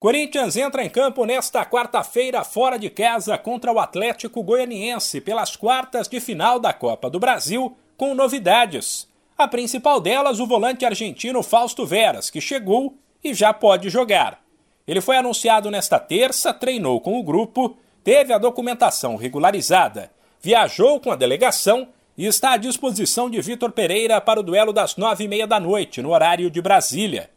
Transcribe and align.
Corinthians 0.00 0.56
entra 0.56 0.82
em 0.82 0.88
campo 0.88 1.26
nesta 1.26 1.62
quarta-feira 1.62 2.42
fora 2.42 2.78
de 2.78 2.88
casa 2.88 3.36
contra 3.36 3.70
o 3.70 3.78
Atlético 3.78 4.42
Goianiense 4.42 5.20
pelas 5.20 5.56
quartas 5.56 6.08
de 6.08 6.18
final 6.18 6.58
da 6.58 6.72
Copa 6.72 7.10
do 7.10 7.20
Brasil 7.20 7.76
com 7.98 8.14
novidades. 8.14 9.06
A 9.36 9.46
principal 9.46 10.00
delas, 10.00 10.40
o 10.40 10.46
volante 10.46 10.86
argentino 10.86 11.42
Fausto 11.42 11.84
Veras, 11.84 12.30
que 12.30 12.40
chegou 12.40 12.94
e 13.22 13.34
já 13.34 13.52
pode 13.52 13.90
jogar. 13.90 14.40
Ele 14.88 15.02
foi 15.02 15.18
anunciado 15.18 15.70
nesta 15.70 15.98
terça, 15.98 16.54
treinou 16.54 16.98
com 17.02 17.20
o 17.20 17.22
grupo, 17.22 17.76
teve 18.02 18.32
a 18.32 18.38
documentação 18.38 19.16
regularizada, 19.16 20.10
viajou 20.40 20.98
com 20.98 21.10
a 21.10 21.16
delegação 21.16 21.88
e 22.16 22.24
está 22.24 22.52
à 22.52 22.56
disposição 22.56 23.28
de 23.28 23.38
Vitor 23.42 23.70
Pereira 23.70 24.18
para 24.18 24.40
o 24.40 24.42
duelo 24.42 24.72
das 24.72 24.96
nove 24.96 25.24
e 25.24 25.28
meia 25.28 25.46
da 25.46 25.60
noite, 25.60 26.00
no 26.00 26.14
horário 26.14 26.50
de 26.50 26.62
Brasília. 26.62 27.28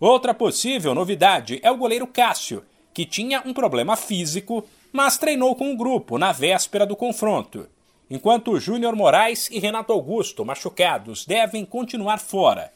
Outra 0.00 0.32
possível 0.32 0.94
novidade 0.94 1.58
é 1.60 1.70
o 1.70 1.76
goleiro 1.76 2.06
Cássio, 2.06 2.64
que 2.94 3.04
tinha 3.04 3.42
um 3.44 3.52
problema 3.52 3.96
físico, 3.96 4.64
mas 4.92 5.18
treinou 5.18 5.56
com 5.56 5.72
o 5.72 5.76
grupo 5.76 6.18
na 6.18 6.30
véspera 6.30 6.86
do 6.86 6.94
confronto. 6.94 7.68
Enquanto 8.08 8.58
Júnior 8.60 8.94
Moraes 8.94 9.50
e 9.50 9.58
Renato 9.58 9.92
Augusto, 9.92 10.44
machucados, 10.44 11.26
devem 11.26 11.64
continuar 11.64 12.18
fora. 12.18 12.72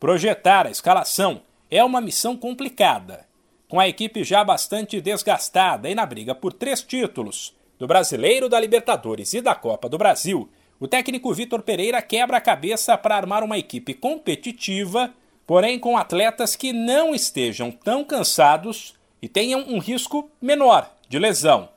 Projetar 0.00 0.66
a 0.66 0.70
escalação 0.70 1.42
é 1.70 1.84
uma 1.84 2.00
missão 2.00 2.36
complicada. 2.36 3.26
Com 3.68 3.78
a 3.78 3.86
equipe 3.86 4.24
já 4.24 4.42
bastante 4.42 5.00
desgastada 5.00 5.90
e 5.90 5.94
na 5.94 6.04
briga 6.06 6.34
por 6.34 6.52
três 6.52 6.82
títulos, 6.82 7.54
do 7.78 7.86
Brasileiro, 7.86 8.48
da 8.48 8.58
Libertadores 8.58 9.32
e 9.34 9.40
da 9.40 9.54
Copa 9.54 9.88
do 9.88 9.98
Brasil, 9.98 10.48
o 10.80 10.88
técnico 10.88 11.32
Vitor 11.32 11.62
Pereira 11.62 12.00
quebra 12.00 12.38
a 12.38 12.40
cabeça 12.40 12.96
para 12.96 13.16
armar 13.16 13.44
uma 13.44 13.58
equipe 13.58 13.94
competitiva 13.94 15.12
porém 15.46 15.78
com 15.78 15.96
atletas 15.96 16.56
que 16.56 16.72
não 16.72 17.14
estejam 17.14 17.70
tão 17.70 18.04
cansados 18.04 18.94
e 19.20 19.28
tenham 19.28 19.60
um 19.60 19.78
risco 19.78 20.30
menor 20.40 20.90
de 21.08 21.18
lesão. 21.18 21.68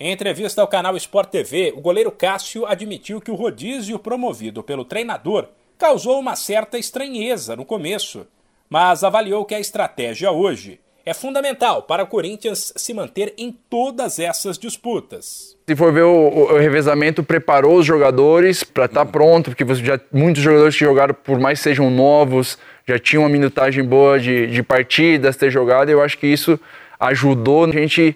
Em 0.00 0.12
entrevista 0.12 0.60
ao 0.60 0.68
canal 0.68 0.96
Sport 0.96 1.30
TV, 1.30 1.72
o 1.76 1.80
goleiro 1.80 2.10
Cássio 2.10 2.66
admitiu 2.66 3.20
que 3.20 3.30
o 3.30 3.34
rodízio 3.34 3.98
promovido 3.98 4.62
pelo 4.62 4.84
treinador 4.84 5.48
causou 5.76 6.18
uma 6.18 6.36
certa 6.36 6.78
estranheza 6.78 7.56
no 7.56 7.64
começo, 7.64 8.26
mas 8.68 9.02
avaliou 9.02 9.44
que 9.44 9.54
a 9.54 9.60
estratégia 9.60 10.30
hoje 10.30 10.80
é 11.08 11.14
fundamental 11.14 11.82
para 11.82 12.02
o 12.02 12.06
Corinthians 12.06 12.70
se 12.76 12.92
manter 12.92 13.32
em 13.38 13.50
todas 13.70 14.18
essas 14.18 14.58
disputas. 14.58 15.56
Se 15.66 15.74
for 15.74 15.90
ver 15.90 16.02
o, 16.02 16.52
o 16.52 16.58
revezamento, 16.58 17.22
preparou 17.22 17.78
os 17.78 17.86
jogadores 17.86 18.62
para 18.62 18.84
estar 18.84 19.06
tá 19.06 19.10
pronto, 19.10 19.50
porque 19.50 19.74
já, 19.76 19.98
muitos 20.12 20.42
jogadores 20.42 20.76
que 20.76 20.84
jogaram, 20.84 21.14
por 21.14 21.40
mais 21.40 21.60
sejam 21.60 21.90
novos, 21.90 22.58
já 22.86 22.98
tinham 22.98 23.22
uma 23.22 23.28
minutagem 23.30 23.82
boa 23.82 24.20
de, 24.20 24.48
de 24.48 24.62
partidas, 24.62 25.34
ter 25.34 25.50
jogado, 25.50 25.88
e 25.88 25.92
eu 25.92 26.02
acho 26.02 26.18
que 26.18 26.26
isso 26.26 26.60
ajudou 27.00 27.64
a 27.64 27.72
gente 27.72 28.14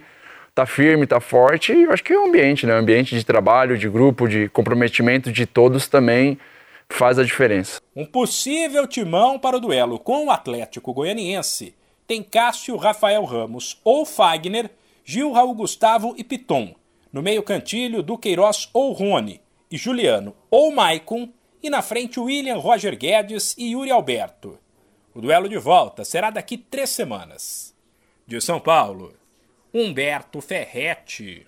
tá 0.54 0.66
firme, 0.66 1.06
tá 1.06 1.18
forte, 1.18 1.72
e 1.72 1.84
eu 1.84 1.92
acho 1.92 2.04
que 2.04 2.14
o 2.14 2.26
ambiente, 2.26 2.66
né? 2.66 2.74
O 2.74 2.78
ambiente 2.78 3.16
de 3.16 3.24
trabalho, 3.24 3.78
de 3.78 3.88
grupo, 3.88 4.28
de 4.28 4.50
comprometimento 4.50 5.32
de 5.32 5.46
todos 5.46 5.88
também 5.88 6.38
faz 6.90 7.18
a 7.18 7.24
diferença. 7.24 7.80
Um 7.96 8.04
possível 8.04 8.86
timão 8.86 9.38
para 9.38 9.56
o 9.56 9.60
duelo 9.60 9.98
com 9.98 10.26
o 10.26 10.30
Atlético 10.30 10.92
Goianiense 10.92 11.74
tem 12.12 12.22
Cássio, 12.22 12.76
Rafael 12.76 13.24
Ramos 13.24 13.80
ou 13.82 14.04
Fagner, 14.04 14.70
Gil, 15.02 15.32
Raul 15.32 15.54
Gustavo 15.54 16.14
e 16.18 16.22
Piton. 16.22 16.74
No 17.10 17.22
meio 17.22 17.42
cantilho, 17.42 18.02
Duqueiroz 18.02 18.68
ou 18.74 18.92
Rony, 18.92 19.40
e 19.70 19.78
Juliano 19.78 20.36
ou 20.50 20.70
Maicon, 20.70 21.32
e 21.62 21.70
na 21.70 21.80
frente 21.80 22.20
William, 22.20 22.58
Roger 22.58 22.98
Guedes 22.98 23.54
e 23.56 23.70
Yuri 23.70 23.90
Alberto. 23.90 24.58
O 25.14 25.22
duelo 25.22 25.48
de 25.48 25.56
volta 25.56 26.04
será 26.04 26.28
daqui 26.28 26.58
três 26.58 26.90
semanas. 26.90 27.74
De 28.26 28.42
São 28.42 28.60
Paulo, 28.60 29.14
Humberto 29.72 30.42
Ferretti. 30.42 31.46